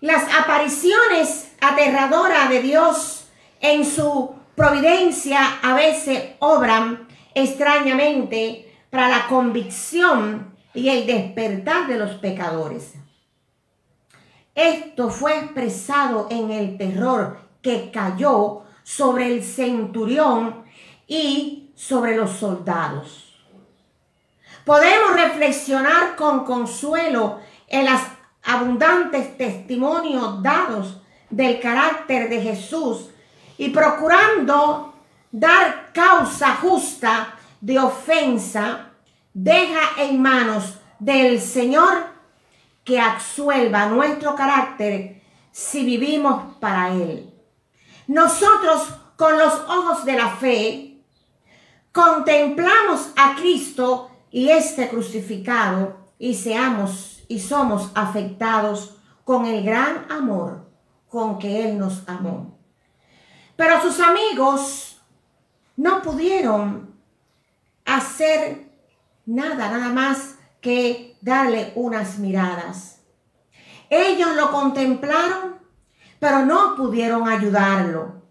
[0.00, 3.28] Las apariciones aterradoras de Dios
[3.60, 12.16] en su providencia a veces obran extrañamente para la convicción y el despertar de los
[12.16, 12.94] pecadores.
[14.54, 20.64] Esto fue expresado en el terror que cayó sobre el centurión
[21.06, 23.34] y sobre los soldados.
[24.64, 28.15] Podemos reflexionar con consuelo en las
[28.46, 33.10] abundantes testimonios dados del carácter de Jesús
[33.58, 34.94] y procurando
[35.30, 38.90] dar causa justa de ofensa,
[39.34, 42.06] deja en manos del Señor
[42.84, 47.32] que absuelva nuestro carácter si vivimos para Él.
[48.06, 50.98] Nosotros con los ojos de la fe
[51.90, 60.66] contemplamos a Cristo y este crucificado y seamos y somos afectados con el gran amor
[61.08, 62.58] con que Él nos amó.
[63.56, 65.00] Pero sus amigos
[65.76, 66.94] no pudieron
[67.84, 68.70] hacer
[69.24, 73.00] nada, nada más que darle unas miradas.
[73.88, 75.56] Ellos lo contemplaron,
[76.18, 78.22] pero no pudieron ayudarlo.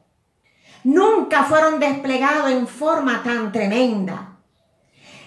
[0.83, 4.34] Nunca fueron desplegados en forma tan tremenda.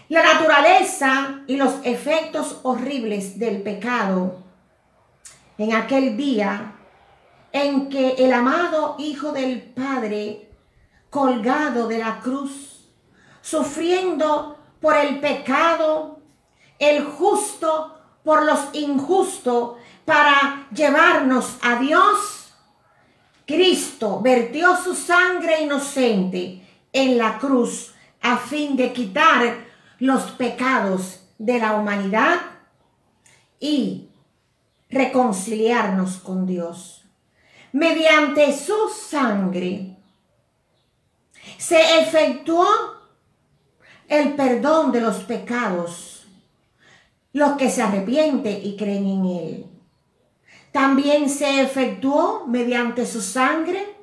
[0.08, 4.42] La naturaleza y los efectos horribles del pecado
[5.58, 6.76] en aquel día
[7.52, 10.48] en que el amado Hijo del Padre,
[11.10, 12.88] colgado de la cruz,
[13.42, 16.20] sufriendo por el pecado,
[16.78, 22.54] el justo por los injustos, para llevarnos a Dios,
[23.46, 27.92] Cristo vertió su sangre inocente en la cruz
[28.22, 29.67] a fin de quitar
[29.98, 32.36] los pecados de la humanidad
[33.60, 34.08] y
[34.90, 37.04] reconciliarnos con Dios.
[37.72, 39.96] Mediante su sangre
[41.58, 42.66] se efectuó
[44.08, 46.26] el perdón de los pecados,
[47.32, 49.66] los que se arrepienten y creen en Él.
[50.72, 53.96] También se efectuó mediante su sangre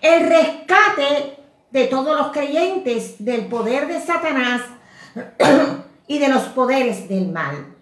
[0.00, 1.38] el rescate
[1.70, 4.62] de todos los creyentes del poder de Satanás
[6.06, 7.74] y de los poderes del mal.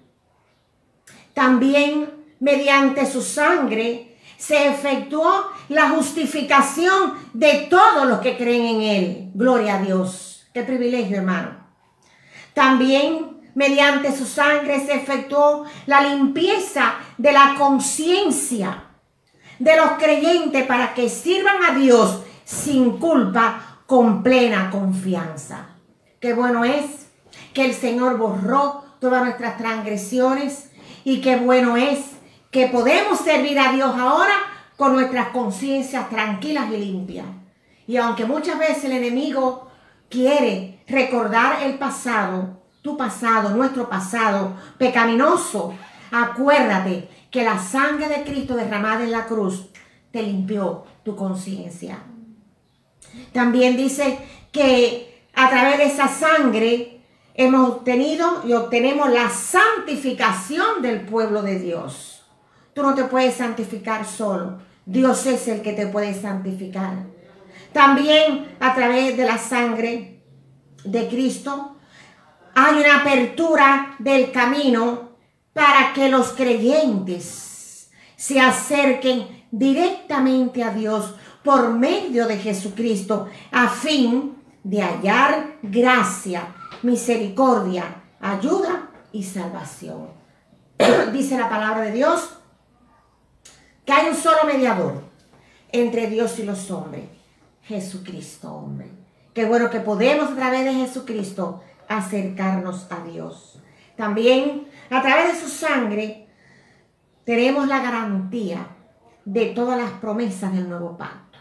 [1.34, 2.10] También
[2.40, 9.30] mediante su sangre se efectuó la justificación de todos los que creen en Él.
[9.34, 10.46] Gloria a Dios.
[10.52, 11.56] Qué privilegio, hermano.
[12.52, 18.84] También mediante su sangre se efectuó la limpieza de la conciencia
[19.58, 25.76] de los creyentes para que sirvan a Dios sin culpa, con plena confianza.
[26.18, 27.08] Qué bueno es
[27.52, 30.70] que el Señor borró todas nuestras transgresiones
[31.04, 31.98] y qué bueno es
[32.50, 34.34] que podemos servir a Dios ahora
[34.76, 37.26] con nuestras conciencias tranquilas y limpias.
[37.86, 39.68] Y aunque muchas veces el enemigo
[40.08, 45.74] quiere recordar el pasado, tu pasado, nuestro pasado pecaminoso,
[46.10, 49.66] acuérdate que la sangre de Cristo derramada en la cruz
[50.10, 51.98] te limpió tu conciencia.
[53.32, 54.18] También dice
[54.52, 56.91] que a través de esa sangre
[57.34, 62.24] hemos obtenido y obtenemos la santificación del pueblo de Dios.
[62.74, 64.58] Tú no te puedes santificar solo.
[64.86, 66.94] Dios es el que te puede santificar.
[67.72, 70.22] También a través de la sangre
[70.84, 71.76] de Cristo
[72.54, 75.12] hay una apertura del camino
[75.52, 84.36] para que los creyentes se acerquen directamente a Dios por medio de Jesucristo a fin
[84.62, 90.08] de hallar gracia, misericordia, ayuda y salvación.
[91.12, 92.38] Dice la palabra de Dios
[93.84, 95.02] que hay un solo mediador
[95.70, 97.04] entre Dios y los hombres,
[97.62, 98.90] Jesucristo, hombre.
[99.34, 103.58] Qué bueno que podemos a través de Jesucristo acercarnos a Dios.
[103.96, 106.28] También a través de su sangre
[107.24, 108.66] tenemos la garantía
[109.24, 111.38] de todas las promesas del nuevo pacto.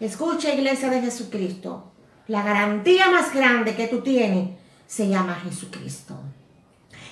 [0.00, 1.87] Escucha, iglesia de Jesucristo,
[2.28, 4.50] la garantía más grande que tú tienes
[4.86, 6.14] se llama Jesucristo.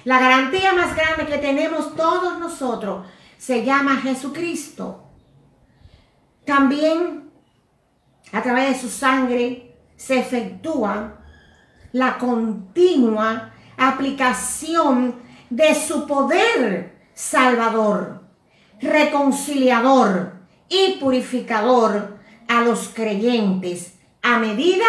[0.05, 3.07] La garantía más grande que tenemos todos nosotros
[3.39, 5.05] se llama Jesucristo.
[6.45, 7.31] También
[8.31, 11.19] a través de su sangre se efectúa
[11.93, 15.17] la continua aplicación
[15.49, 18.23] de su poder salvador,
[18.81, 20.35] reconciliador
[20.69, 23.96] y purificador a los creyentes
[24.27, 24.87] a medida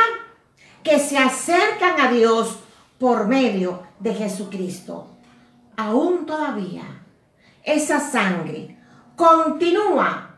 [0.83, 2.57] que se acercan a Dios
[2.97, 5.11] por medio de Jesucristo.
[5.75, 7.03] Aún todavía
[7.63, 8.79] esa sangre
[9.15, 10.37] continúa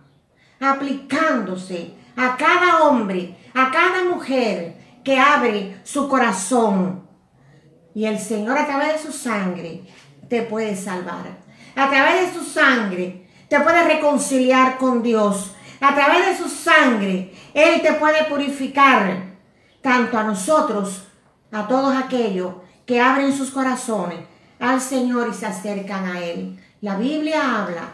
[0.59, 4.75] aplicándose a cada hombre, a cada mujer
[5.05, 7.07] que abre su corazón.
[7.95, 9.83] Y el Señor a través de su sangre
[10.27, 11.37] te puede salvar.
[11.75, 15.55] A través de su sangre te puede reconciliar con Dios.
[15.81, 19.29] A través de su sangre Él te puede purificar
[19.81, 21.07] tanto a nosotros,
[21.51, 22.53] a todos aquellos
[22.85, 24.19] que abren sus corazones
[24.59, 26.59] al Señor y se acercan a Él.
[26.81, 27.89] La Biblia habla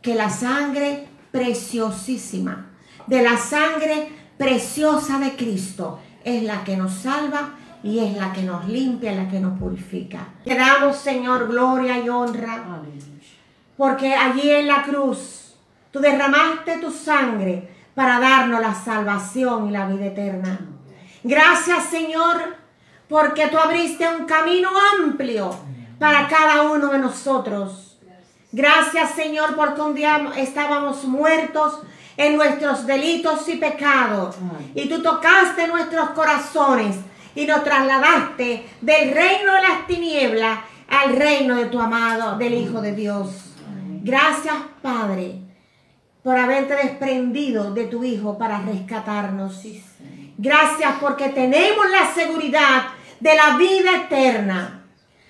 [0.00, 2.70] que la sangre preciosísima,
[3.06, 8.42] de la sangre preciosa de Cristo, es la que nos salva y es la que
[8.42, 10.28] nos limpia, la que nos purifica.
[10.44, 12.64] Te damos, Señor, gloria y honra,
[13.76, 15.41] porque allí en la cruz
[15.92, 20.58] tú derramaste tu sangre para darnos la salvación y la vida eterna.
[21.22, 22.56] Gracias, Señor,
[23.08, 25.54] porque tú abriste un camino amplio
[25.98, 27.98] para cada uno de nosotros.
[28.50, 31.80] Gracias, Señor, porque un día estábamos muertos
[32.16, 34.36] en nuestros delitos y pecados.
[34.74, 36.96] Y tú tocaste nuestros corazones
[37.34, 42.80] y nos trasladaste del reino de las tinieblas al reino de tu amado, del Hijo
[42.80, 43.54] de Dios.
[44.02, 45.40] Gracias, Padre,
[46.22, 49.62] por haberte desprendido de tu Hijo para rescatarnos.
[50.38, 52.84] Gracias porque tenemos la seguridad
[53.20, 54.84] de la vida eterna.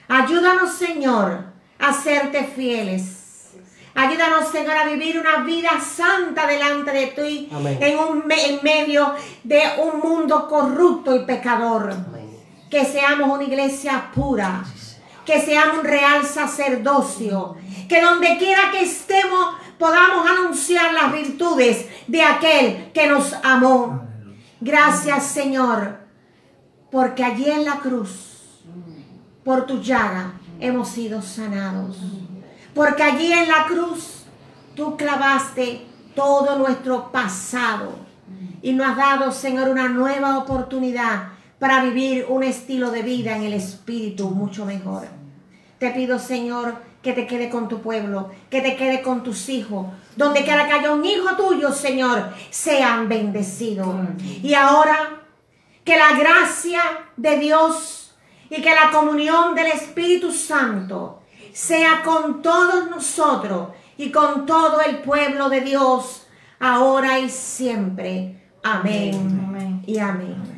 [0.08, 1.44] Ayúdanos, Señor,
[1.78, 3.52] a serte fieles.
[3.94, 9.14] Ayúdanos, Señor, a vivir una vida santa delante de ti en, un, en medio
[9.44, 11.94] de un mundo corrupto y pecador.
[12.70, 14.64] Que seamos una iglesia pura,
[15.26, 22.22] que seamos un real sacerdocio, que donde quiera que estemos podamos anunciar las virtudes de
[22.22, 24.06] aquel que nos amó.
[24.60, 25.98] Gracias, Señor,
[26.92, 28.62] porque allí en la cruz
[29.42, 31.96] por tu llaga hemos sido sanados.
[32.72, 34.22] Porque allí en la cruz
[34.76, 37.96] tú clavaste todo nuestro pasado
[38.62, 43.42] y nos has dado, Señor, una nueva oportunidad para vivir un estilo de vida en
[43.42, 45.08] el Espíritu mucho mejor.
[45.80, 49.86] Te pido, Señor, que te quede con tu pueblo, que te quede con tus hijos.
[50.16, 53.94] Donde quiera que haya un hijo tuyo, Señor, sean bendecidos.
[54.42, 55.22] Y ahora,
[55.84, 56.80] que la gracia
[57.16, 58.14] de Dios
[58.48, 61.22] y que la comunión del Espíritu Santo
[61.52, 66.26] sea con todos nosotros y con todo el pueblo de Dios,
[66.60, 68.38] ahora y siempre.
[68.62, 69.82] Amén, Amén.
[69.86, 70.51] y amén.